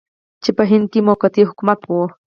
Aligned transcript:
چې 0.43 0.49
په 0.57 0.63
هند 0.69 0.85
کې 0.91 0.99
موقتي 1.07 1.41
حکومت 1.49 1.79
و. 1.85 1.89